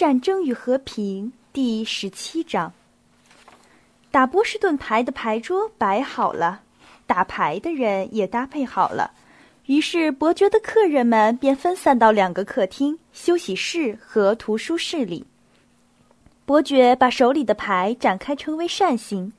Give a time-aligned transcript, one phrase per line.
[0.00, 2.72] 战争与和平》第十七章。
[4.10, 6.62] 打波士顿牌的牌桌摆好了，
[7.06, 9.10] 打牌的人也搭配好了，
[9.66, 15.26] 于是伯爵的客人们便分散到两个客厅、休息室和图书室里。
[16.46, 19.30] 伯爵把手里的牌展开成为扇形，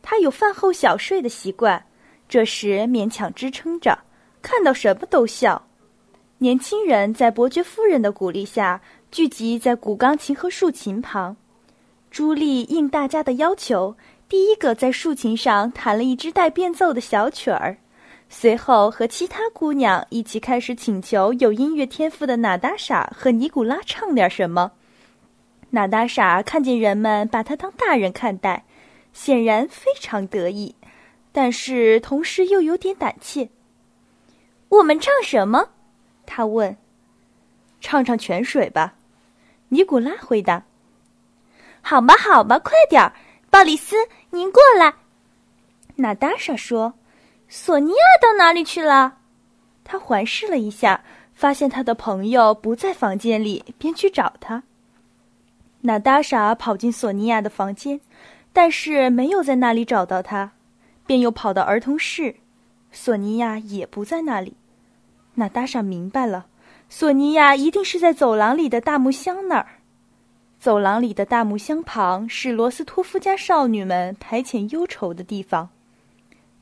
[0.00, 1.84] 他有饭后小睡的习惯，
[2.26, 3.98] 这时勉强支撑着，
[4.40, 5.62] 看到什么都笑。
[6.38, 8.78] 年轻人在伯爵夫人的鼓励下
[9.12, 11.36] 聚集在古钢琴和竖琴旁，
[12.10, 13.96] 朱莉应大家的要求。
[14.28, 17.78] 第一个在竖琴上弹了一支带变奏的小曲儿，
[18.28, 24.72] 随后和其他姑娘一起开始请求有音乐天赋的娜达莎和尼古拉唱点什么。
[25.70, 28.64] 娜达莎看见人们把她当大人看待，
[29.12, 30.74] 显然非常得意，
[31.32, 33.48] 但是同时又有点胆怯。
[34.68, 35.70] 我们唱什么？
[36.26, 36.76] 她问。
[37.80, 38.94] 唱唱泉水吧，
[39.68, 40.62] 尼古拉回答。
[41.80, 43.12] 好吧，好吧，快点儿。
[43.48, 43.96] 鲍里斯，
[44.30, 44.92] 您过来。
[45.94, 46.92] 娜达莎说
[47.48, 49.18] ：“索尼娅到哪里去了？”
[49.84, 54.62] 他环视了一下，发现他的朋友不在房间里，便去找他。
[55.82, 58.00] 娜达莎跑进索尼娅的房间，
[58.52, 60.50] 但是没有在那里找到他，
[61.06, 62.34] 便又跑到儿童室，
[62.90, 64.56] 索尼娅也不在那里。
[65.34, 66.46] 娜达莎明白了，
[66.88, 69.66] 索尼娅一定是在走廊里的大木箱那儿。
[70.58, 75.68] 走廊里的大木箱旁是罗斯托夫家少女们排遣忧愁的地方。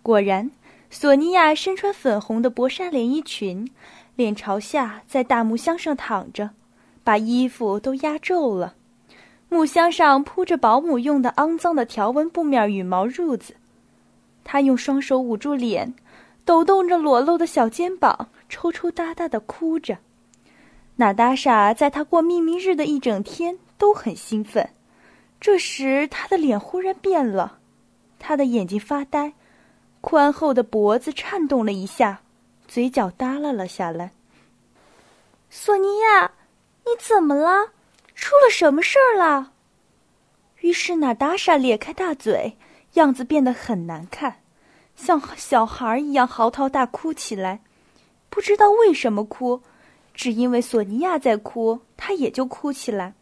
[0.02, 0.50] 果然，
[0.90, 3.70] 索尼娅身穿粉红的薄纱连衣裙，
[4.16, 6.50] 脸朝下在大木箱上躺着，
[7.04, 8.74] 把衣服都压皱了。
[9.48, 13.54] 木箱上铺着保姆用的肮脏的条纹布面羽毛褥子。
[14.42, 15.94] 她用双手捂住脸，
[16.44, 19.96] 抖动着裸露的小肩膀，抽抽搭搭地哭着。
[20.96, 23.58] 娜达莎在她过秘密日的一整天。
[23.76, 24.70] 都很兴奋，
[25.40, 27.58] 这时她的脸忽然变了，
[28.20, 29.34] 她的眼睛发呆，
[30.00, 32.22] 宽厚的脖子颤动了一下，
[32.68, 34.12] 嘴角耷拉了下来。
[35.50, 36.30] 索尼娅，
[36.84, 37.72] 你怎么了？
[38.14, 39.52] 出了什么事儿了？
[40.60, 42.56] 于是娜达莎咧开大嘴，
[42.94, 44.36] 样子变得很难看，
[44.94, 47.60] 像小孩一样嚎啕大哭起来。
[48.30, 49.60] 不知道为什么哭，
[50.14, 53.12] 只因为索尼娅在哭，他也就哭起来。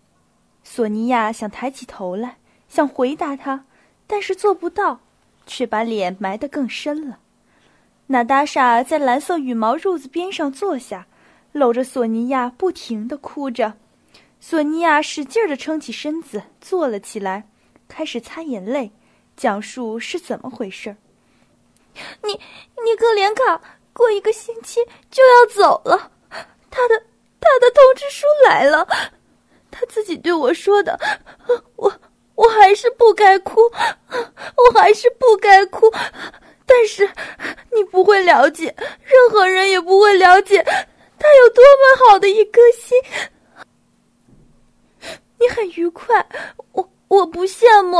[0.63, 2.37] 索尼娅想抬起头来，
[2.69, 3.65] 想回答他，
[4.07, 5.01] 但是做不到，
[5.47, 7.19] 却把脸埋得更深了。
[8.07, 11.07] 娜达莎在蓝色羽毛褥子边上坐下，
[11.53, 13.73] 搂着索尼娅，不停地哭着。
[14.39, 17.49] 索尼娅使劲地撑起身子，坐了起来，
[17.89, 18.93] 开始擦眼泪，
[19.37, 20.95] 讲述是怎么回事。
[22.23, 23.61] 你，你格连卡
[23.93, 26.12] 过一个星期就要走了，
[26.73, 27.01] 他的
[27.39, 28.85] 他的通知书来了。
[29.71, 30.99] 他自己对我说的，
[31.77, 31.93] 我
[32.35, 35.91] 我还是不该哭，我还是不该哭。
[36.67, 37.09] 但是
[37.75, 42.99] 你不会了解，任何人也不会了解他有多么好的一颗心。
[45.39, 46.27] 你很愉快，
[46.73, 47.97] 我我不羡慕，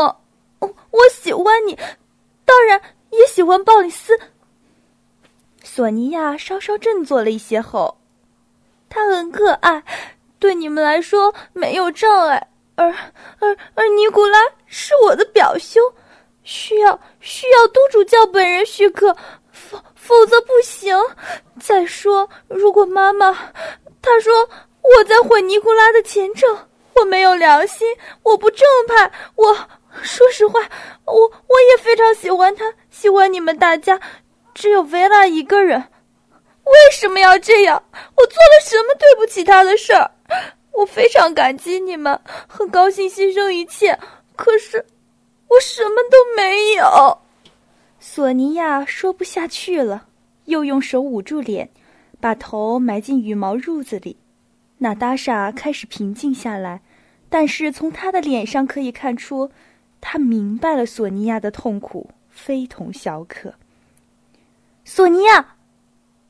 [0.61, 1.79] 我我喜欢你，
[2.45, 2.81] 当然
[3.11, 4.19] 也喜欢鲍里斯。
[5.65, 7.99] 索尼娅稍稍振作了一些后，
[8.93, 9.83] 他很可爱。
[10.39, 12.93] 对你们来说没有障碍，而
[13.39, 15.83] 而而尼古拉是我的表兄，
[16.43, 19.17] 需要需要督主教本人许可，
[19.51, 20.95] 否否则不行。
[21.59, 23.33] 再说，如果妈妈
[24.03, 24.47] 她说
[24.83, 26.59] 我在毁尼古拉的前程，
[26.95, 27.87] 我没有良心，
[28.23, 29.11] 我不正派。
[29.37, 29.57] 我
[30.03, 30.61] 说实话，
[31.05, 34.01] 我我也非常喜欢他，喜欢你们大家，
[34.55, 35.83] 只有维拉一个人。
[36.65, 37.83] 为什么要这样？
[37.93, 40.11] 我做了什么对不起他的事儿？
[40.73, 42.19] 我非常感激你们，
[42.49, 43.99] 很高兴牺牲一切。
[44.37, 44.85] 可是，
[45.49, 47.19] 我什么都没有。
[48.01, 50.07] 索尼娅说不下去了，
[50.47, 51.69] 又用手捂住脸，
[52.21, 54.17] 把头埋进羽毛褥子里。
[54.79, 56.81] 娜达莎开始平静下来，
[57.29, 59.51] 但是从她的脸上可以看出，
[60.01, 63.53] 她明白了索尼娅的痛苦，非同小可。
[64.85, 65.52] 索尼娅，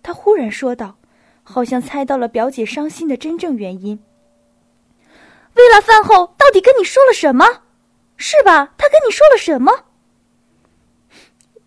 [0.03, 0.97] 他忽然说道。
[1.45, 3.99] 好像猜到了表姐伤心的真正原因。
[5.55, 7.45] 薇拉饭后到底跟你说了什么？
[8.17, 8.73] 是吧？
[8.79, 9.73] 他跟你说了什么？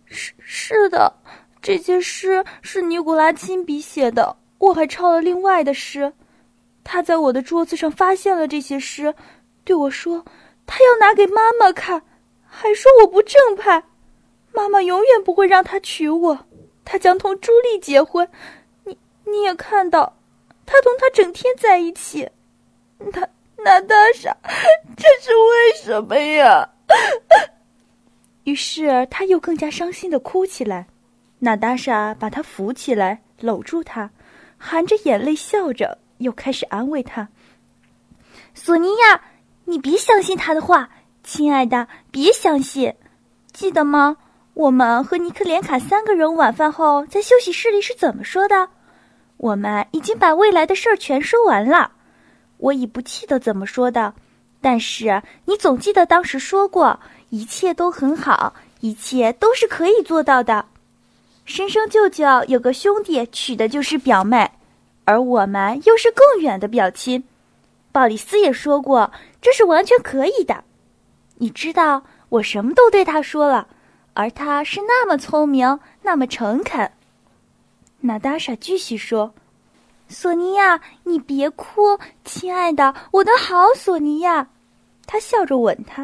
[0.06, 1.14] 是是的，
[1.60, 6.10] 这些诗是尼古拉亲笔写的，我还抄了另外的诗。
[6.82, 9.14] 他在我的桌子上发现了这些诗，
[9.62, 10.24] 对我说，
[10.64, 12.02] 他要拿给妈妈看，
[12.46, 13.84] 还说我不正派，
[14.52, 16.46] 妈妈永远不会让他娶我，
[16.86, 18.26] 他将同朱莉结婚。
[18.84, 20.16] 你你也看到，
[20.64, 22.30] 他同他整天在一起，
[23.12, 23.28] 他
[23.58, 24.34] 娜塔莎，
[24.96, 26.66] 这是为什么呀？
[28.44, 30.86] 于是他又更加伤心的哭起来。
[31.40, 34.08] 娜塔莎把他扶起来，搂住他，
[34.56, 37.28] 含着眼泪笑着，又开始安慰他
[38.54, 39.20] ：“索尼娅，
[39.64, 40.88] 你别相信他的话，
[41.24, 42.94] 亲爱的，别相信。
[43.52, 44.16] 记得吗？
[44.56, 48.70] 我们和尼克连卡三个人晚饭后在休息室里是怎么说的？
[49.36, 51.92] 我们已经把未来的事儿全说完了。
[52.56, 54.14] 我已不记得怎么说的，
[54.62, 56.98] 但是你总记得当时说过。”
[57.28, 60.64] 一切都很好，一切都是可以做到的。
[61.44, 64.48] 申生舅舅有个兄弟，娶的就是表妹，
[65.04, 67.22] 而我们又是更远的表亲。
[67.90, 69.10] 鲍里斯也说过，
[69.42, 70.62] 这是完全可以的。
[71.34, 73.66] 你知道，我什么都对他说了，
[74.16, 76.90] 而他是那么聪明，那么诚恳。
[78.00, 79.34] 娜达莎继续说
[80.08, 84.48] ：“索尼娅，你别哭，亲爱的，我的好索尼娅。”
[85.06, 86.02] 他笑着吻她。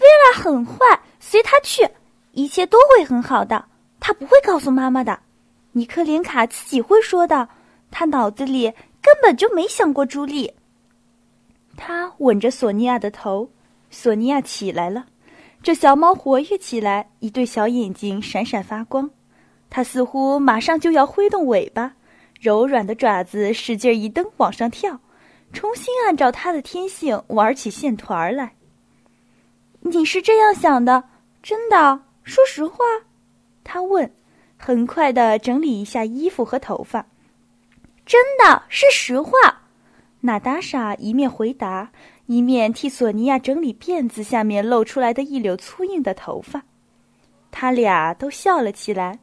[0.00, 0.76] 薇拉很坏，
[1.20, 1.86] 随他去，
[2.32, 3.66] 一切都会很好的。
[4.00, 5.20] 他不会告诉妈妈的，
[5.72, 7.46] 尼克林卡自己会说的。
[7.90, 10.54] 他脑子里根本就没想过朱莉。
[11.76, 13.50] 他吻着索尼娅的头，
[13.90, 15.04] 索尼娅起来了，
[15.64, 19.08] 这小猫活跃起来，一对小眼睛闪闪发光。
[19.70, 21.94] 它似乎马上就要挥动尾巴，
[22.38, 25.00] 柔软的爪子使劲一蹬，往上跳，
[25.54, 28.52] 重新按照它的天性玩起线团来。
[29.80, 31.02] 你是这样想的，
[31.42, 32.02] 真的？
[32.24, 32.84] 说实话，
[33.64, 34.14] 他问，
[34.58, 37.06] 很快的整理一下衣服和头发。
[38.04, 39.32] 真的是实话，
[40.20, 41.90] 娜达莎一面回答，
[42.26, 46.62] 一面替索尼娅整理辫子下面露出来的一绺粗硬的头发。
[47.50, 49.18] 他俩都笑了起来。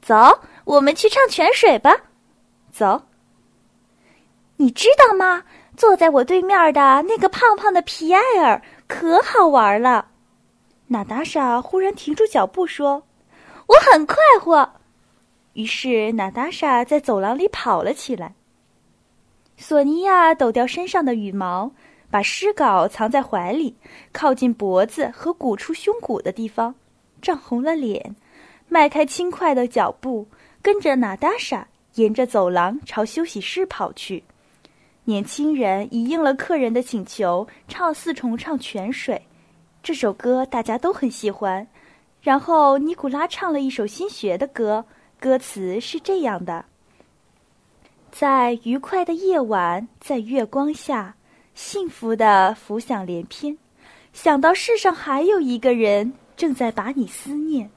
[0.00, 1.94] 走，我们去唱泉水吧。
[2.70, 3.02] 走。
[4.56, 5.44] 你知道吗？
[5.76, 8.60] 坐在我对面的那个胖胖的皮埃尔。
[8.88, 10.08] 可好玩了，
[10.86, 13.02] 娜达莎忽然停住脚步说
[13.68, 14.68] ：“我很快活。”
[15.52, 18.34] 于是娜达莎在走廊里跑了起来。
[19.60, 21.72] 索尼娅抖掉身上的羽毛，
[22.12, 23.74] 把诗稿藏在怀里，
[24.12, 26.76] 靠近脖子和鼓出胸骨的地方，
[27.20, 28.14] 涨红了脸，
[28.68, 30.28] 迈开轻快的脚步，
[30.62, 31.66] 跟着娜达莎
[31.96, 34.22] 沿着走廊朝休息室跑去。
[35.04, 39.16] 年轻人已应了客人的请求，唱四重唱《泉水》
[39.82, 41.66] 这首歌，大家都很喜欢。
[42.22, 44.84] 然后尼古拉唱了一首新学的歌，
[45.18, 46.64] 歌词是这样的：
[48.10, 51.14] 在愉快的夜晚，在月光下，
[51.54, 53.56] 幸福的浮想联翩，
[54.12, 57.70] 想到世上还有一个人正在把你思念。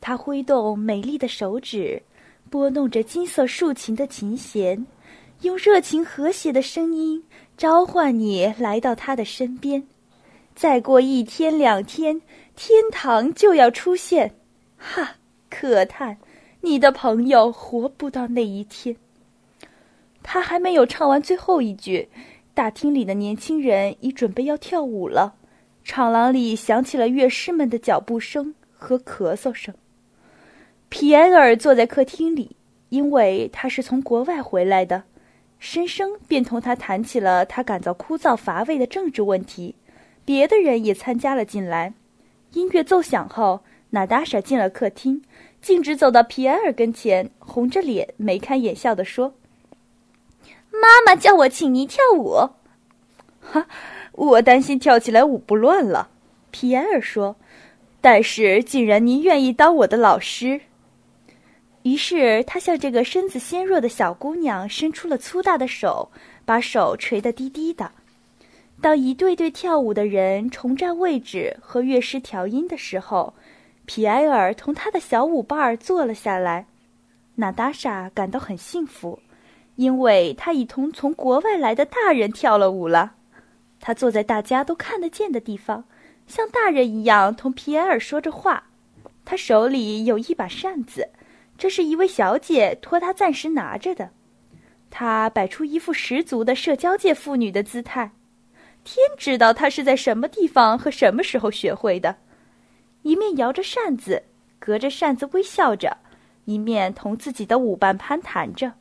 [0.00, 2.00] 他挥动美丽的手指，
[2.48, 4.86] 拨弄着金色竖琴的琴弦。
[5.42, 7.22] 用热情和谐的声音
[7.58, 9.86] 召唤你来到他的身边，
[10.54, 12.22] 再过一天两天，
[12.54, 14.34] 天堂就要出现。
[14.78, 15.16] 哈，
[15.50, 16.16] 可叹，
[16.62, 18.96] 你的朋友活不到那一天。
[20.28, 22.08] 他还没有唱完最后一句，
[22.52, 25.36] 大厅里的年轻人已准备要跳舞了，
[25.84, 29.72] 场廊里响起了乐师们的脚步声和咳嗽声。
[30.88, 32.56] 皮埃尔坐在客厅里，
[32.88, 35.04] 因为他是从国外回来的。
[35.60, 39.76] 申生便同他谈起了他感到枯燥乏味的政治问题，
[40.24, 41.94] 别的人也参加了进来。
[42.52, 45.22] 音乐奏响后，娜达莎进了客厅，
[45.62, 49.32] 径直走到皮埃尔跟前，红着脸、眉开眼笑地说
[50.80, 52.50] ：“妈妈叫我请您跳舞。
[53.40, 53.66] ”“哈，
[54.12, 56.10] 我担心跳起来舞不乱了。”
[56.50, 57.36] 皮埃尔说
[58.00, 60.60] ，“但是既然您愿意当我的老师。”
[61.82, 66.10] 于是他向这个身子纤弱的小姑娘伸出了粗大的手，
[66.44, 67.92] 把手垂得低低的。
[68.80, 73.34] 当一对对跳舞的人重占位置和乐师调音的时候，
[73.84, 76.66] 皮埃尔同他的小舞伴儿坐了下来。
[77.36, 79.20] 娜达莎感到很幸福，
[79.76, 83.14] 因为他已同从国外来的大人跳了舞了。
[83.78, 85.84] 他坐在大家都看得见的地方，
[86.26, 88.64] 像大人一样同皮埃尔说着话。
[89.24, 91.08] 他手里有一把扇子。
[91.58, 94.10] 这是一位小姐托他暂时拿着的，
[94.90, 98.12] 他摆出一副十足的社交界妇女的姿态。
[98.84, 102.16] 天知道他是在什么地方和什么时候学会的。
[103.02, 104.22] 一面摇着扇子，
[104.58, 105.96] 隔着扇子微笑着，
[106.44, 108.72] 一面同自己的舞伴攀谈着。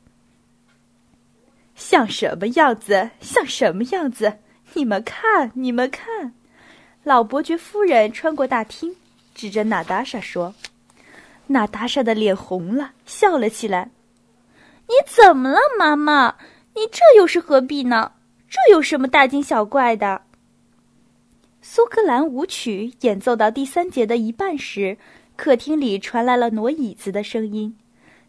[1.76, 3.12] 像什么样子？
[3.20, 4.40] 像什么样子？
[4.74, 6.34] 你们看，你们看！
[7.04, 8.96] 老伯爵夫人穿过大厅，
[9.36, 10.54] 指着娜达莎说。
[11.48, 13.92] 娜达莎的脸红了，笑了起来。
[14.88, 16.36] “你怎么了，妈妈？
[16.74, 18.14] 你这又是何必呢？”
[18.50, 20.22] 这有什么大惊小怪的？
[21.62, 24.98] 苏格兰舞曲演奏到第三节的一半时，
[25.36, 27.76] 客厅里传来了挪椅子的声音。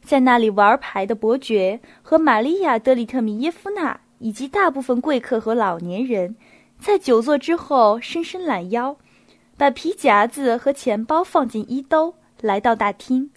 [0.07, 6.37] 在那里玩牌的伯爵和玛利亚·德里特米耶夫娜以及大部分贵客和老年人，
[6.79, 8.97] 在久坐之后伸伸懒腰，
[9.57, 13.29] 把皮夹子和钱包放进衣兜，来到大厅。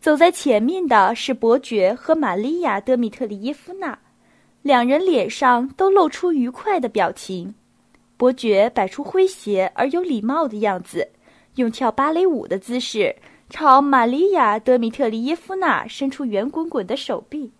[0.00, 3.98] 走在前面的是伯爵和玛利亚·德米特里耶夫娜，
[4.62, 7.54] 两人脸上都露出愉快的表情。
[8.16, 11.06] 伯爵摆出诙谐而有礼貌的样子，
[11.56, 13.14] 用跳芭蕾舞的姿势
[13.50, 17.50] 朝玛利亚·德米特里耶夫娜伸出圆滚滚的手臂。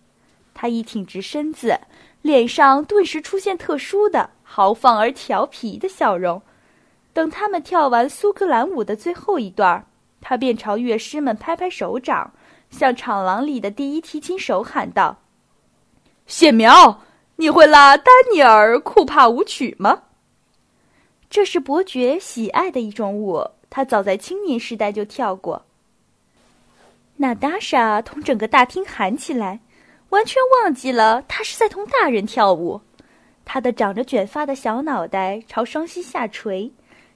[0.53, 1.79] 他一挺直身子，
[2.21, 6.41] 脸上顿时出现特殊的豪放而调皮的笑容。
[7.11, 9.85] 等他们跳完苏格兰舞的最后一段。
[10.21, 12.33] 他便朝乐师们拍拍手掌，
[12.69, 15.17] 向场廊里的第一提琴手喊道
[16.27, 17.01] ：“谢苗，
[17.37, 20.03] 你会拉丹尼尔·库帕舞曲吗？”
[21.29, 25.65] 这是伯爵喜爱的一种舞，他早在青年时代就跳过。
[27.21, 29.59] 娜达莎同整个大厅喊起来，
[30.07, 32.79] 完全忘记了她是在同大人跳舞。
[33.43, 36.71] 她的长着卷发的小脑袋朝双膝下垂。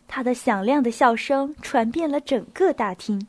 [0.06, 3.26] 她的响亮的笑声传遍了整个大厅。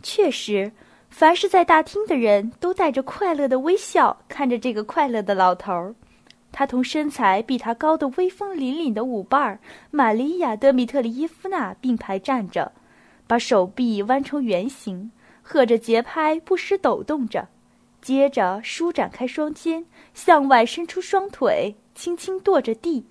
[0.00, 0.70] 确实，
[1.10, 5.92] 凡是在大厅的人都带着快乐的微笑看着这个快乐的老头儿。
[6.52, 9.58] 他同身材比他高的威风凛凛的舞伴
[9.90, 12.70] 玛利亚·德米特里耶夫娜并排站着，
[13.26, 15.10] 把手臂弯成圆形，
[15.48, 17.48] 和着节拍不时抖动着，
[18.02, 23.06] 接着舒展开双肩，向外伸出双腿，轻轻跺着地。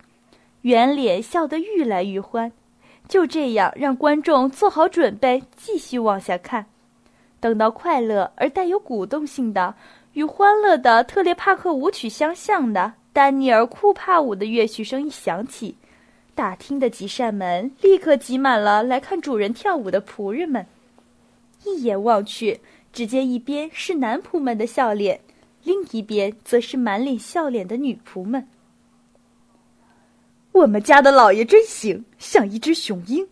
[0.62, 2.52] 圆脸笑得愈来愈欢，
[3.08, 6.68] 就这样让观众做好准备，继续往下看。
[7.40, 9.74] 等到快乐而带有鼓动性的、
[10.14, 15.76] 与欢乐的特列帕克舞曲相像的丹尼尔库帕舞的乐曲声一响起，
[16.36, 20.64] 大厅的几扇门立刻挤满了来看主人跳舞的仆人们。
[21.68, 22.60] 一眼望去，
[22.94, 25.20] 只见一边是男仆们的笑脸，
[25.64, 28.48] 另一边则是满脸笑脸的女仆们。
[30.54, 33.28] 我们家的老爷真行，像一只雄鹰。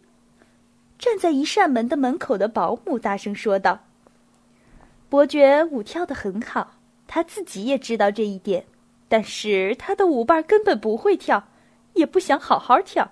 [1.00, 3.80] 站在一扇门的门口的保姆大声说道
[5.10, 6.76] ：“伯爵舞跳得很好，
[7.08, 8.66] 他自己也知道这一点，
[9.10, 11.48] 但是他的舞伴根本不会跳，
[11.94, 13.12] 也不想好好跳。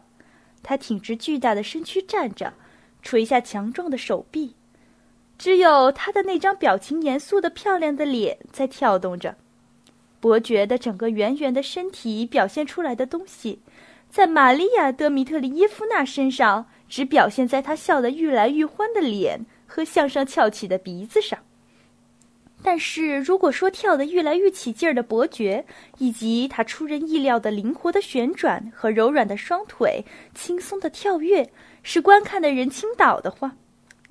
[0.61, 2.53] 他挺直巨大的身躯站着，
[3.01, 4.55] 垂下强壮的手臂，
[5.43, 9.35] 只有他的那张表情严肃的漂亮的脸在跳动着。
[10.21, 13.59] 伯爵的整个圆圆的身体表现出来的东西。”
[14.09, 21.37] 在玛利亚·德米特里耶夫娜身上，只表现在她笑得愈来愈欢的脸和向上翘起的鼻子上。
[22.63, 25.65] 但是，如果说跳得愈来愈起劲儿的伯爵，
[25.97, 31.49] 以及他出人意料的灵活的旋转和柔软的双腿、轻松的跳跃，
[31.81, 33.57] 使观看的人倾倒的话，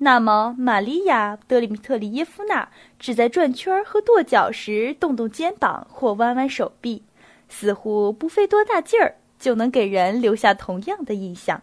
[0.03, 2.69] 那么玛利亚·德里米特里耶夫娜
[2.99, 7.01] 只在转圈和跺脚时动动肩膀或弯弯手臂，
[7.49, 9.15] 似乎不费多大劲儿。
[9.39, 11.61] 就能给人留下同样的印象。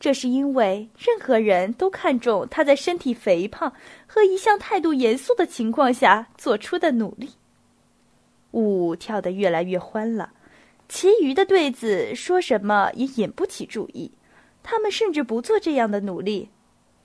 [0.00, 3.72] 这是因为任何人都看重他在身体肥胖
[4.08, 7.30] 和一向态度严肃的情况下做出的努力。
[8.50, 10.32] 舞跳得越来越欢了，
[10.88, 14.10] 其余的对子说什么也引不起注意，
[14.64, 16.48] 他们甚至不做这样的努力。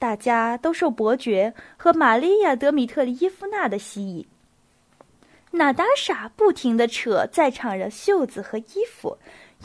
[0.02, 4.26] 大家都受伯爵和玛利亚·德米特里耶夫娜的吸引。
[5.52, 9.16] 娜达莎不停地扯在场的袖子和衣服。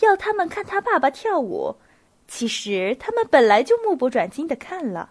[0.00, 1.74] 要他们看他爸爸跳舞，
[2.28, 5.08] 其实他们本来就目不转睛的看了。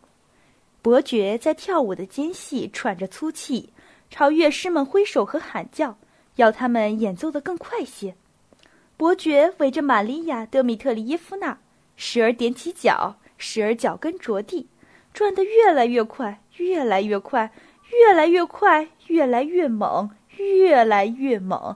[0.83, 3.73] 伯爵在跳舞的间隙喘着粗气，
[4.11, 5.97] 朝乐师们挥手和喊叫，
[6.35, 8.13] 要他们演奏的更快些。
[8.95, 11.57] 伯爵围着玛利亚·德米特里耶夫娜，
[11.95, 14.67] 时而踮起脚，时而脚跟着地，
[15.15, 17.49] 转得越来越快，越来越快，
[17.89, 21.73] 越来越快，越来越猛，越来越猛，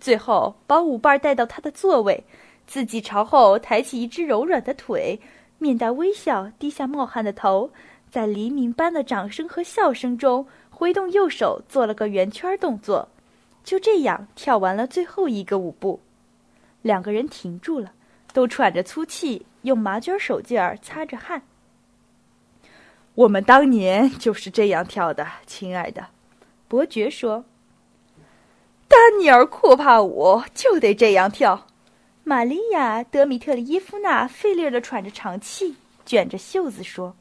[0.00, 2.24] 最后把舞伴带到他的座位。
[2.66, 5.20] 自己朝后抬起一只柔软的腿，
[5.58, 7.70] 面带微笑，低下冒汗的头，
[8.10, 13.06] 在黎明般的掌声和笑声中挥动右手，做了个圆圈动作。
[13.64, 16.00] 就这样跳完了最后一个舞步，
[16.80, 17.92] 两个人停住了，
[18.32, 21.42] 都喘着粗气，用麻绢手绢儿擦着汗。
[23.18, 26.06] 我们当年就是这样跳的，亲爱的，
[26.68, 27.44] 伯爵说。
[28.86, 31.66] 丹尼尔·库帕舞就得这样跳。
[32.22, 35.74] 玛利亚·德米特里耶夫娜费力地喘着长气，
[36.06, 37.16] 卷着袖子说：“